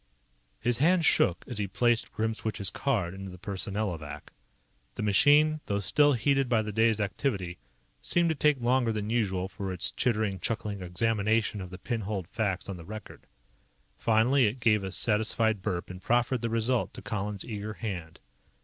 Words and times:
His 0.59 0.79
hand 0.79 1.05
shook 1.05 1.45
as 1.47 1.59
he 1.59 1.67
placed 1.67 2.11
Grimswitch's 2.11 2.71
card 2.71 3.13
into 3.13 3.29
the 3.29 3.37
Personnelovac. 3.37 4.33
The 4.95 5.03
machine, 5.03 5.61
though 5.67 5.77
still 5.77 6.13
heated 6.13 6.49
by 6.49 6.63
the 6.63 6.71
day's 6.71 6.99
activity, 6.99 7.59
seemed 8.01 8.29
to 8.29 8.33
take 8.35 8.59
longer 8.59 8.91
than 8.91 9.11
usual 9.11 9.47
for 9.47 9.71
its 9.71 9.91
chittering, 9.91 10.39
chuckling 10.39 10.81
examination 10.81 11.61
of 11.61 11.69
the 11.69 11.77
pin 11.77 12.01
holed 12.01 12.27
facts 12.29 12.67
on 12.67 12.77
the 12.77 12.83
record. 12.83 13.27
Finally, 13.95 14.47
it 14.47 14.59
gave 14.59 14.83
a 14.83 14.91
satisfied 14.91 15.61
burp 15.61 15.91
and 15.91 16.01
proffered 16.01 16.41
the 16.41 16.49
result 16.49 16.95
to 16.95 17.03
Colihan's 17.03 17.45
eager 17.45 17.75
hand. 17.75 18.19